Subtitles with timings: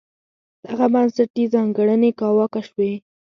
[0.65, 2.91] دغه بنسټي ځانګړنې کاواکه شوې.